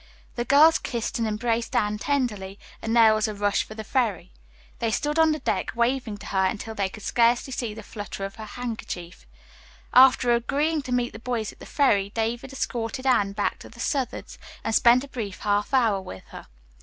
The 0.35 0.45
girls 0.45 0.79
kissed 0.79 1.19
and 1.19 1.27
embraced 1.27 1.75
Anne 1.75 1.99
tenderly, 1.99 2.57
then 2.81 2.93
there 2.93 3.13
was 3.13 3.27
a 3.27 3.35
rush 3.35 3.61
for 3.63 3.75
the 3.75 3.83
ferry. 3.83 4.31
They 4.79 4.89
stood 4.89 5.19
on 5.19 5.31
the 5.31 5.37
deck 5.37 5.73
waving 5.75 6.17
to 6.17 6.25
her 6.25 6.43
until 6.43 6.73
they 6.73 6.89
could 6.89 7.03
scarcely 7.03 7.53
see 7.53 7.75
the 7.75 7.83
flutter 7.83 8.25
of 8.25 8.37
her 8.37 8.45
handkerchief. 8.45 9.27
After 9.93 10.33
agreeing 10.33 10.81
to 10.81 10.91
meet 10.91 11.13
the 11.13 11.19
boys 11.19 11.51
at 11.51 11.59
the 11.59 11.67
ferry, 11.67 12.09
David 12.15 12.51
escorted 12.51 13.05
Anne 13.05 13.33
back 13.33 13.59
to 13.59 13.69
the 13.69 13.79
Southard's 13.79 14.39
and 14.63 14.73
spent 14.73 15.03
a 15.03 15.07
brief 15.07 15.41
half 15.41 15.71
hour 15.71 16.01
with 16.01 16.23
her. 16.29 16.47